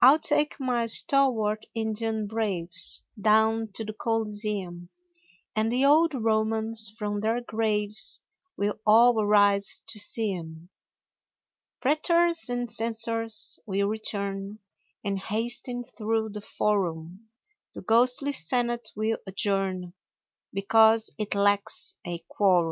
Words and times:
I'll 0.00 0.20
take 0.20 0.60
my 0.60 0.86
stalwart 0.86 1.66
Indian 1.74 2.28
braves 2.28 3.02
Down 3.20 3.72
to 3.72 3.84
the 3.84 3.92
Coliseum, 3.92 4.88
And 5.56 5.72
the 5.72 5.84
old 5.84 6.14
Romans 6.14 6.88
from 6.96 7.18
their 7.18 7.40
graves 7.40 8.20
Will 8.56 8.78
all 8.86 9.20
arise 9.20 9.82
to 9.88 9.98
see 9.98 10.32
'em; 10.32 10.68
Pretors 11.80 12.48
and 12.48 12.70
censors 12.72 13.58
will 13.66 13.88
return 13.88 14.60
And 15.02 15.18
hasten 15.18 15.82
through 15.82 16.28
the 16.28 16.40
Forum, 16.40 17.28
The 17.74 17.80
ghostly 17.82 18.30
Senate 18.30 18.92
will 18.94 19.18
adjourn 19.26 19.94
Because 20.52 21.10
it 21.18 21.34
lacks 21.34 21.96
a 22.06 22.24
quorum. 22.28 22.68